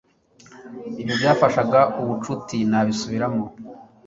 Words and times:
ibyo 1.01 1.15
byafashaga 1.21 1.79
mubucuti 1.95 2.57
nabisubiramo 2.69 3.43